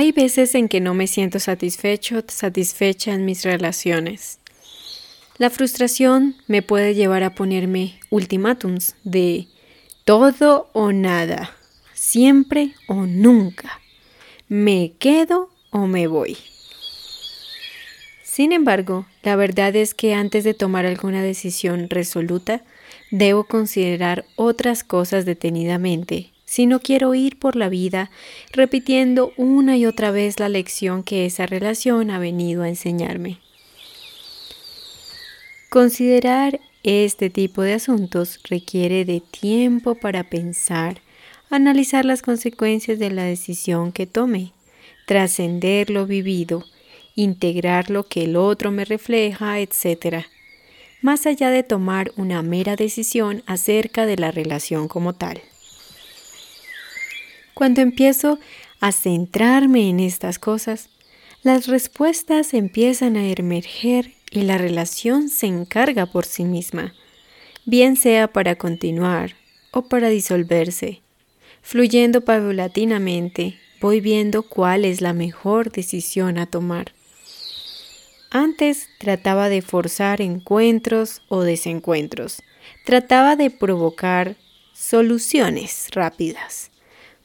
[0.00, 4.38] Hay veces en que no me siento satisfecho, satisfecha en mis relaciones.
[5.36, 9.46] La frustración me puede llevar a ponerme ultimátums de
[10.06, 11.54] todo o nada,
[11.92, 13.78] siempre o nunca,
[14.48, 16.38] me quedo o me voy.
[18.22, 22.62] Sin embargo, la verdad es que antes de tomar alguna decisión resoluta,
[23.10, 28.10] debo considerar otras cosas detenidamente si no quiero ir por la vida
[28.50, 33.38] repitiendo una y otra vez la lección que esa relación ha venido a enseñarme.
[35.68, 41.00] Considerar este tipo de asuntos requiere de tiempo para pensar,
[41.50, 44.52] analizar las consecuencias de la decisión que tome,
[45.06, 46.64] trascender lo vivido,
[47.14, 50.24] integrar lo que el otro me refleja, etc.,
[51.00, 55.40] más allá de tomar una mera decisión acerca de la relación como tal.
[57.60, 58.38] Cuando empiezo
[58.80, 60.88] a centrarme en estas cosas,
[61.42, 66.94] las respuestas empiezan a emerger y la relación se encarga por sí misma,
[67.66, 69.36] bien sea para continuar
[69.72, 71.02] o para disolverse.
[71.60, 76.94] Fluyendo paulatinamente, voy viendo cuál es la mejor decisión a tomar.
[78.30, 82.40] Antes trataba de forzar encuentros o desencuentros,
[82.86, 84.38] trataba de provocar
[84.72, 86.69] soluciones rápidas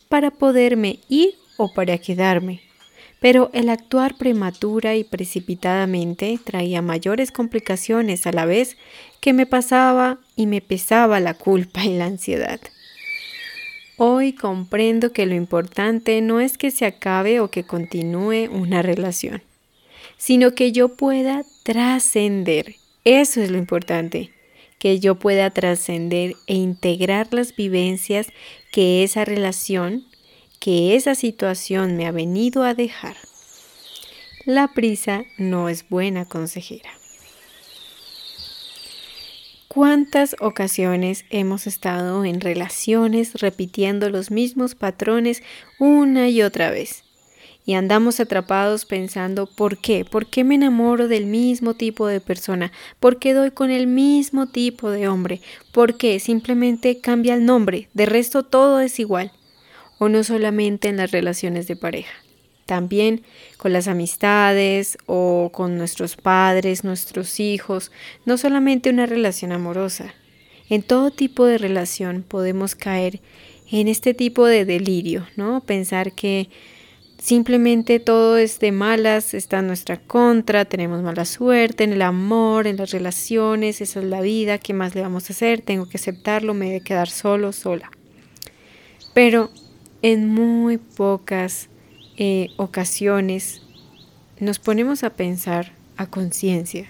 [0.09, 2.61] para poderme ir o para quedarme.
[3.19, 8.77] Pero el actuar prematura y precipitadamente traía mayores complicaciones a la vez
[9.19, 12.59] que me pasaba y me pesaba la culpa y la ansiedad.
[13.97, 19.41] Hoy comprendo que lo importante no es que se acabe o que continúe una relación,
[20.17, 22.75] sino que yo pueda trascender.
[23.05, 24.34] Eso es lo importante
[24.79, 28.27] que yo pueda trascender e integrar las vivencias
[28.71, 30.05] que esa relación,
[30.59, 33.15] que esa situación me ha venido a dejar.
[34.45, 36.91] La prisa no es buena consejera.
[39.67, 45.41] ¿Cuántas ocasiones hemos estado en relaciones repitiendo los mismos patrones
[45.79, 47.04] una y otra vez?
[47.65, 50.05] Y andamos atrapados pensando ¿por qué?
[50.05, 52.71] ¿Por qué me enamoro del mismo tipo de persona?
[52.99, 55.41] ¿Por qué doy con el mismo tipo de hombre?
[55.71, 56.19] ¿Por qué?
[56.19, 59.31] Simplemente cambia el nombre, de resto todo es igual.
[59.97, 62.13] O no solamente en las relaciones de pareja,
[62.65, 63.23] también
[63.57, 67.91] con las amistades o con nuestros padres, nuestros hijos,
[68.25, 70.13] no solamente una relación amorosa.
[70.69, 73.21] En todo tipo de relación podemos caer
[73.71, 75.61] en este tipo de delirio, ¿no?
[75.61, 76.49] Pensar que
[77.25, 82.67] Simplemente todo es de malas, está en nuestra contra, tenemos mala suerte en el amor,
[82.67, 85.61] en las relaciones, esa es la vida, ¿qué más le vamos a hacer?
[85.61, 87.89] Tengo que aceptarlo, me de quedar solo, sola.
[89.15, 89.49] Pero
[90.03, 91.69] en muy pocas
[92.15, 93.63] eh, ocasiones
[94.39, 96.85] nos ponemos a pensar a conciencia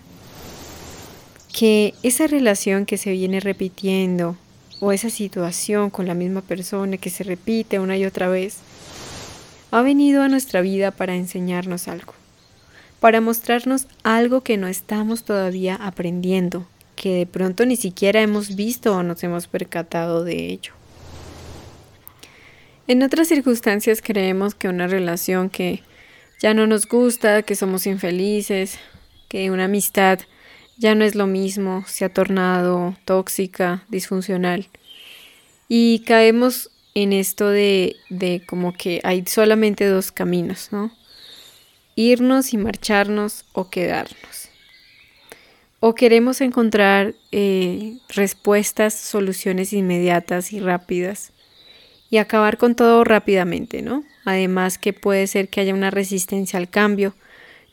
[1.57, 4.35] que esa relación que se viene repitiendo
[4.81, 8.57] o esa situación con la misma persona que se repite una y otra vez,
[9.75, 12.13] ha venido a nuestra vida para enseñarnos algo,
[13.01, 16.65] para mostrarnos algo que no estamos todavía aprendiendo,
[16.95, 20.71] que de pronto ni siquiera hemos visto o nos hemos percatado de ello.
[22.87, 25.83] En otras circunstancias creemos que una relación que
[26.39, 28.79] ya no nos gusta, que somos infelices,
[29.27, 30.19] que una amistad
[30.77, 34.69] ya no es lo mismo, se ha tornado tóxica, disfuncional.
[35.67, 40.91] Y caemos en esto de, de como que hay solamente dos caminos, ¿no?
[41.95, 44.49] Irnos y marcharnos o quedarnos.
[45.81, 51.33] O queremos encontrar eh, respuestas, soluciones inmediatas y rápidas
[52.09, 54.03] y acabar con todo rápidamente, ¿no?
[54.23, 57.13] Además que puede ser que haya una resistencia al cambio.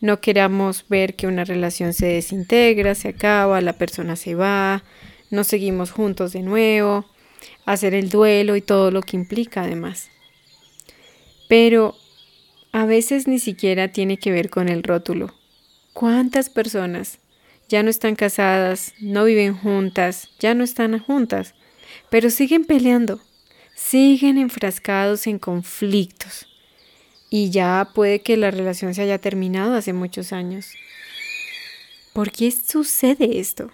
[0.01, 4.83] No queramos ver que una relación se desintegra, se acaba, la persona se va,
[5.31, 7.07] no seguimos juntos de nuevo
[7.65, 10.11] hacer el duelo y todo lo que implica además.
[11.49, 11.97] Pero
[12.73, 15.35] a veces ni siquiera tiene que ver con el rótulo.
[15.93, 17.19] ¿Cuántas personas
[17.69, 21.55] ya no están casadas, no viven juntas, ya no están juntas,
[22.11, 23.21] pero siguen peleando,
[23.75, 26.49] siguen enfrascados en conflictos?
[27.29, 30.73] Y ya puede que la relación se haya terminado hace muchos años.
[32.13, 33.71] ¿Por qué sucede esto?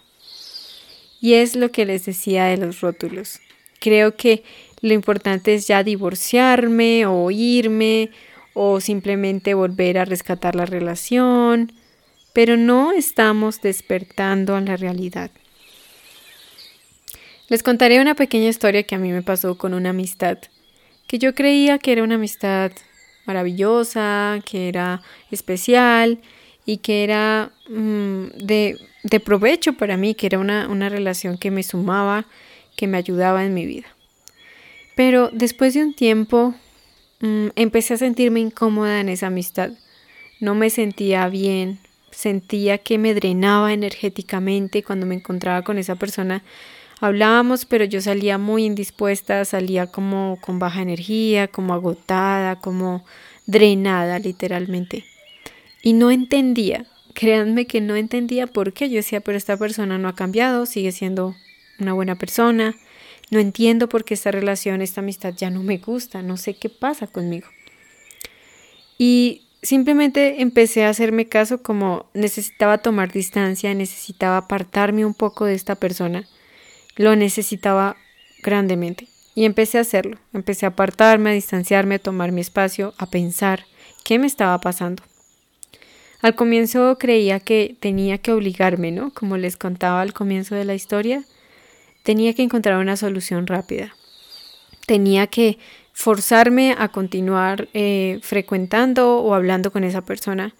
[1.21, 3.41] Y es lo que les decía de los rótulos.
[3.81, 4.43] Creo que
[4.81, 8.11] lo importante es ya divorciarme o irme
[8.55, 11.73] o simplemente volver a rescatar la relación,
[12.33, 15.31] pero no estamos despertando a la realidad.
[17.49, 20.39] Les contaré una pequeña historia que a mí me pasó con una amistad,
[21.07, 22.73] que yo creía que era una amistad
[23.25, 26.19] maravillosa, que era especial
[26.67, 31.51] y que era mm, de, de, provecho para mí, que era una, una relación que
[31.51, 32.27] me sumaba,
[32.79, 33.89] que me ayudaba en mi vida.
[34.95, 36.55] Pero después de un tiempo
[37.21, 39.73] mm, empecé a sentirme incómoda en esa amistad.
[40.39, 41.81] No me sentía bien,
[42.13, 46.45] sentía que me drenaba energéticamente cuando me encontraba con esa persona.
[47.01, 53.05] Hablábamos, pero yo salía muy indispuesta, salía como con baja energía, como agotada, como
[53.47, 55.05] drenada literalmente.
[55.83, 58.89] Y no entendía, créanme que no entendía por qué.
[58.89, 61.35] Yo decía, pero esta persona no ha cambiado, sigue siendo
[61.79, 62.75] una buena persona,
[63.31, 66.69] no entiendo por qué esta relación, esta amistad ya no me gusta, no sé qué
[66.69, 67.49] pasa conmigo.
[68.97, 75.55] Y simplemente empecé a hacerme caso como necesitaba tomar distancia, necesitaba apartarme un poco de
[75.55, 76.27] esta persona.
[76.97, 77.97] Lo necesitaba
[78.43, 79.09] grandemente.
[79.35, 80.19] Y empecé a hacerlo.
[80.33, 83.67] Empecé a apartarme, a distanciarme, a tomar mi espacio, a pensar
[84.05, 85.05] qué me estaba pasando.
[86.21, 89.13] Al comienzo creía que tenía que obligarme, ¿no?
[89.15, 91.25] Como les contaba al comienzo de la historia,
[92.09, 93.95] tenía que encontrar una solución rápida.
[94.87, 95.59] Tenía que
[95.93, 100.55] forzarme a continuar eh, frecuentando o hablando con esa persona,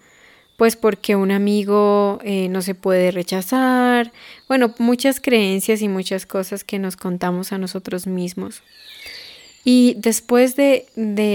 [0.57, 4.11] pues porque un amigo eh, no se puede rechazar,
[4.47, 8.61] bueno, muchas creencias y muchas cosas que nos contamos a nosotros mismos.
[9.63, 10.85] Y después de,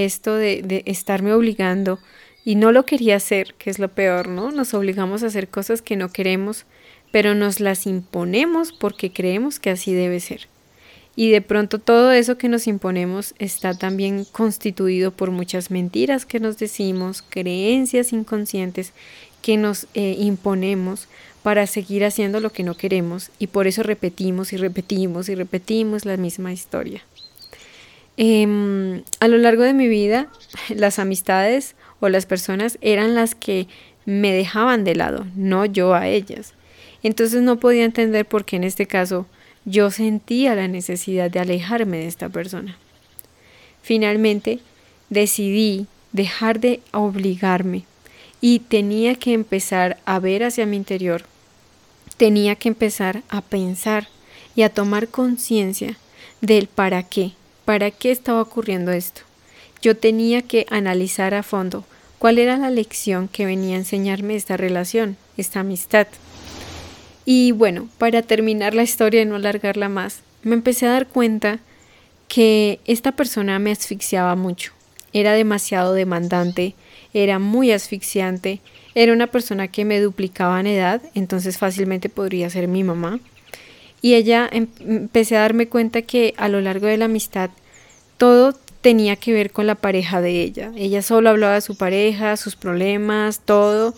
[0.05, 1.99] esto, de, de estarme obligando,
[2.45, 4.53] y no lo quería hacer, que es lo peor, ¿no?
[4.53, 6.67] Nos obligamos a hacer cosas que no queremos
[7.15, 10.49] pero nos las imponemos porque creemos que así debe ser.
[11.15, 16.41] Y de pronto todo eso que nos imponemos está también constituido por muchas mentiras que
[16.41, 18.93] nos decimos, creencias inconscientes
[19.43, 21.07] que nos eh, imponemos
[21.45, 26.05] para seguir haciendo lo que no queremos y por eso repetimos y repetimos y repetimos
[26.07, 27.05] la misma historia.
[28.17, 30.27] Em, a lo largo de mi vida,
[30.69, 33.69] las amistades o las personas eran las que
[34.05, 36.55] me dejaban de lado, no yo a ellas.
[37.05, 39.27] Entonces no podía entender por qué en este caso
[39.65, 42.77] yo sentía la necesidad de alejarme de esta persona.
[43.83, 44.59] Finalmente
[45.11, 47.85] decidí dejar de obligarme
[48.41, 51.25] y tenía que empezar a ver hacia mi interior.
[52.17, 54.09] Tenía que empezar a pensar
[54.57, 55.97] y a tomar conciencia
[56.41, 57.33] del para qué,
[57.65, 59.23] para qué estaba ocurriendo esto.
[59.83, 61.85] Yo tenía que analizar a fondo
[62.19, 66.07] cuál era la lección que venía a enseñarme esta relación, esta amistad.
[67.25, 71.61] Y bueno, para terminar la historia y no alargarla más, me empecé a dar cuenta
[72.29, 74.73] que esta persona me asfixiaba mucho.
[75.13, 76.75] Era demasiado demandante,
[77.15, 78.61] era muy asfixiante,
[78.95, 83.21] era una persona que me duplicaba en edad, entonces fácilmente podría ser mi mamá.
[84.03, 87.51] Y ella em, empecé a darme cuenta que a lo largo de la amistad
[88.19, 90.73] todo tenía que ver con la pareja de ella.
[90.77, 93.95] Ella solo hablaba de su pareja, sus problemas, todo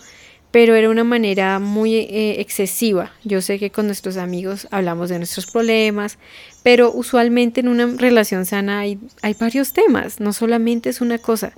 [0.57, 3.11] pero era una manera muy eh, excesiva.
[3.23, 6.17] Yo sé que con nuestros amigos hablamos de nuestros problemas,
[6.63, 11.53] pero usualmente en una relación sana hay, hay varios temas, no solamente es una cosa.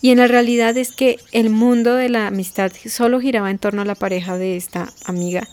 [0.00, 3.82] Y en la realidad es que el mundo de la amistad solo giraba en torno
[3.82, 5.46] a la pareja de esta amiga.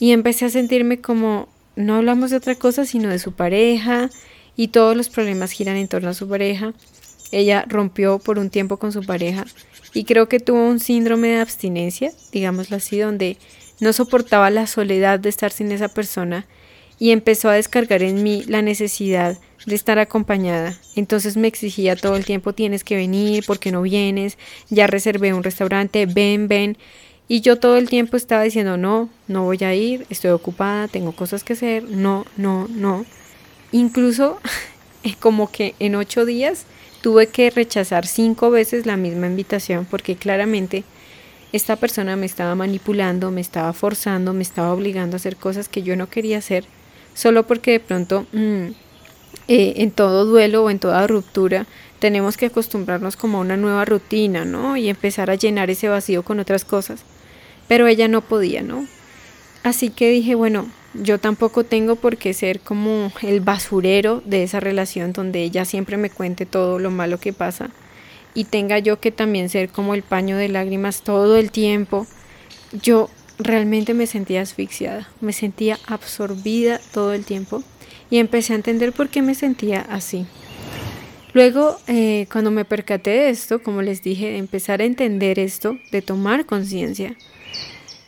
[0.00, 4.10] Y empecé a sentirme como no hablamos de otra cosa sino de su pareja
[4.56, 6.72] y todos los problemas giran en torno a su pareja.
[7.32, 9.44] Ella rompió por un tiempo con su pareja
[9.94, 13.36] y creo que tuvo un síndrome de abstinencia, digámoslo así, donde
[13.80, 16.46] no soportaba la soledad de estar sin esa persona
[16.98, 20.78] y empezó a descargar en mí la necesidad de estar acompañada.
[20.94, 24.38] Entonces me exigía todo el tiempo tienes que venir, porque no vienes?
[24.70, 26.78] Ya reservé un restaurante, ven, ven.
[27.28, 31.12] Y yo todo el tiempo estaba diciendo no, no voy a ir, estoy ocupada, tengo
[31.12, 33.04] cosas que hacer, no, no, no.
[33.72, 34.38] Incluso
[35.20, 36.64] como que en ocho días
[37.06, 40.82] Tuve que rechazar cinco veces la misma invitación porque claramente
[41.52, 45.84] esta persona me estaba manipulando, me estaba forzando, me estaba obligando a hacer cosas que
[45.84, 46.64] yo no quería hacer,
[47.14, 48.66] solo porque de pronto mm,
[49.46, 51.66] eh, en todo duelo o en toda ruptura
[52.00, 54.76] tenemos que acostumbrarnos como a una nueva rutina, ¿no?
[54.76, 57.04] Y empezar a llenar ese vacío con otras cosas.
[57.68, 58.84] Pero ella no podía, ¿no?
[59.62, 60.66] Así que dije, bueno,
[61.02, 65.96] yo tampoco tengo por qué ser como el basurero de esa relación donde ella siempre
[65.96, 67.70] me cuente todo lo malo que pasa
[68.34, 72.06] y tenga yo que también ser como el paño de lágrimas todo el tiempo.
[72.82, 77.62] Yo realmente me sentía asfixiada, me sentía absorbida todo el tiempo
[78.10, 80.26] y empecé a entender por qué me sentía así.
[81.32, 85.78] Luego, eh, cuando me percaté de esto, como les dije, de empezar a entender esto,
[85.90, 87.16] de tomar conciencia,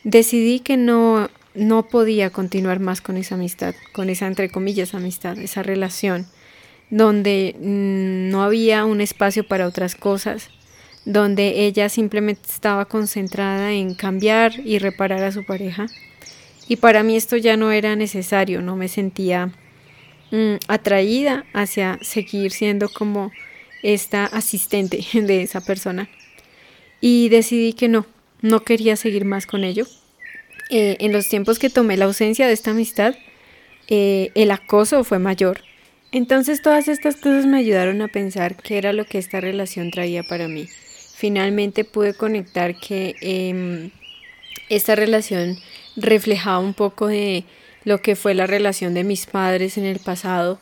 [0.05, 1.29] decidí que no
[1.59, 6.27] no podía continuar más con esa amistad, con esa entre comillas amistad, esa relación.
[6.91, 10.49] donde mm, no había un espacio para otras cosas,
[11.05, 15.87] donde ella simplemente estaba concentrada en cambiar y reparar a su pareja.
[16.67, 19.53] Y para mí esto ya no era necesario, no me sentía
[20.31, 23.33] mm, atraída hacia seguir siendo como
[23.83, 26.09] esta asistente de esa persona.
[27.01, 28.07] Y decidí que no,
[28.43, 29.87] no quería seguir más con ello.
[30.71, 33.15] Eh, en los tiempos que tomé la ausencia de esta amistad,
[33.89, 35.63] eh, el acoso fue mayor.
[36.13, 40.23] Entonces todas estas cosas me ayudaron a pensar qué era lo que esta relación traía
[40.23, 40.69] para mí.
[41.15, 43.91] Finalmente pude conectar que em,
[44.69, 45.59] esta relación
[45.97, 47.45] reflejaba un poco de
[47.85, 50.61] lo que fue la relación de mis padres en el pasado,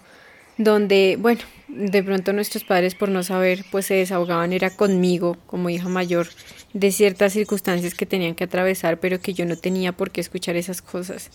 [0.59, 1.43] donde, bueno,
[1.77, 6.29] de pronto nuestros padres por no saber, pues se desahogaban era conmigo como hija mayor
[6.73, 10.57] de ciertas circunstancias que tenían que atravesar, pero que yo no tenía por qué escuchar
[10.57, 11.31] esas cosas.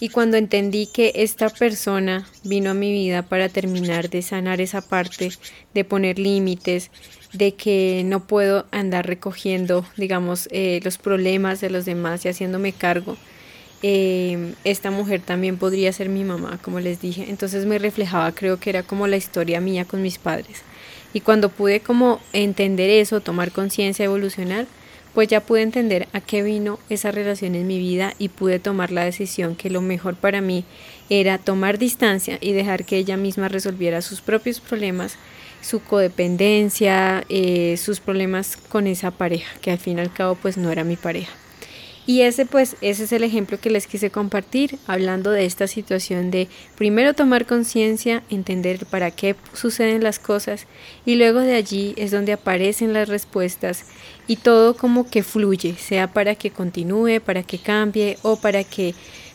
[0.00, 4.80] Y cuando entendí que esta persona vino a mi vida para terminar de sanar esa
[4.80, 5.30] parte,
[5.74, 6.90] de poner límites,
[7.32, 12.72] de que no puedo andar recogiendo, digamos, eh, los problemas de los demás y haciéndome
[12.72, 13.16] cargo,
[13.82, 17.26] eh, esta mujer también podría ser mi mamá, como les dije.
[17.28, 20.62] Entonces me reflejaba, creo que era como la historia mía con mis padres.
[21.14, 24.66] Y cuando pude como entender eso, tomar conciencia, evolucionar,
[25.14, 28.92] pues ya pude entender a qué vino esa relación en mi vida y pude tomar
[28.92, 30.64] la decisión que lo mejor para mí
[31.08, 35.16] era tomar distancia y dejar que ella misma resolviera sus propios problemas,
[35.62, 40.56] su codependencia, eh, sus problemas con esa pareja, que al fin y al cabo pues
[40.56, 41.32] no era mi pareja.
[42.08, 46.30] Y ese pues ese es el ejemplo que les quise compartir hablando de esta situación
[46.30, 50.66] de primero tomar conciencia, entender para qué suceden las cosas
[51.04, 53.84] y luego de allí es donde aparecen las respuestas
[54.26, 58.94] y todo como que fluye, sea para que continúe, para que cambie o para que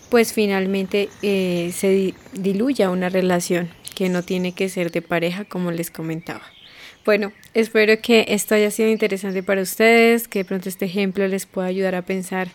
[0.10, 5.70] pues finalmente eh, se diluya una relación que no tiene que ser de pareja como
[5.70, 6.42] les comentaba.
[7.06, 11.46] Bueno, espero que esto haya sido interesante para ustedes, que de pronto este ejemplo les
[11.46, 12.50] pueda ayudar a pensar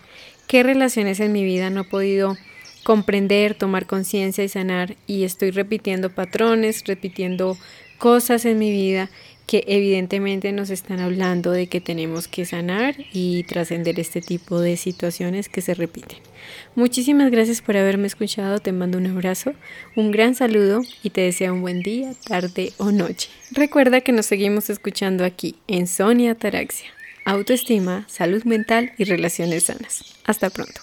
[0.47, 2.37] qué relaciones en mi vida no he podido
[2.83, 4.97] comprender, tomar conciencia y sanar.
[5.07, 7.59] Y estoy repitiendo patrones, repitiendo
[7.99, 9.11] cosas en mi vida
[9.49, 14.77] que evidentemente nos están hablando de que tenemos que sanar y trascender este tipo de
[14.77, 16.19] situaciones que se repiten.
[16.75, 19.55] Muchísimas gracias por haberme escuchado, te mando un abrazo,
[19.97, 23.31] un gran saludo y te deseo un buen día, tarde o noche.
[23.51, 26.91] Recuerda que nos seguimos escuchando aquí en Sonia Taraxia,
[27.25, 30.15] autoestima, salud mental y relaciones sanas.
[30.25, 30.83] Hasta pronto.